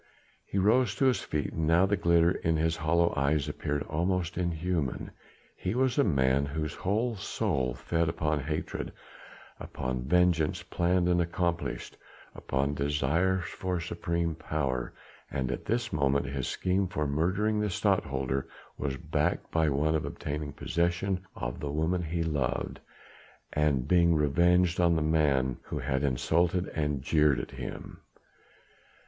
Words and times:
He 0.47 0.57
rose 0.57 0.95
to 0.95 1.05
his 1.05 1.21
feet 1.21 1.53
and 1.53 1.67
now 1.67 1.85
the 1.85 1.95
glitter 1.95 2.31
in 2.31 2.57
his 2.57 2.75
hollow 2.77 3.13
eyes 3.15 3.47
appeared 3.47 3.83
almost 3.83 4.35
inhuman. 4.35 5.11
He 5.55 5.75
was 5.75 5.99
a 5.99 6.03
man 6.03 6.43
whose 6.47 6.73
whole 6.73 7.15
soul 7.15 7.75
fed 7.75 8.09
upon 8.09 8.39
hatred, 8.39 8.93
upon 9.59 10.05
vengeance 10.05 10.63
planned 10.63 11.07
and 11.07 11.21
accomplished, 11.21 11.97
upon 12.33 12.73
desire 12.73 13.41
for 13.41 13.79
supreme 13.79 14.33
power; 14.33 14.91
and 15.29 15.51
at 15.51 15.65
this 15.65 15.93
moment 15.93 16.25
his 16.25 16.47
scheme 16.47 16.87
for 16.87 17.05
murdering 17.05 17.59
the 17.59 17.69
Stadtholder 17.69 18.47
was 18.79 18.97
backed 18.97 19.51
by 19.51 19.69
one 19.69 19.93
for 20.01 20.07
obtaining 20.07 20.51
possession 20.51 21.23
of 21.35 21.59
the 21.59 21.69
woman 21.69 22.01
he 22.01 22.23
loved, 22.23 22.79
and 23.53 23.87
being 23.87 24.15
revenged 24.15 24.79
on 24.79 24.95
the 24.95 25.03
man 25.03 25.57
who 25.65 25.77
had 25.77 26.01
insulted 26.01 26.67
and 26.69 27.03
jeered 27.03 27.39
at 27.39 27.51
him. 27.51 28.01